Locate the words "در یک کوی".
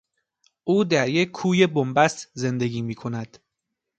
0.83-1.67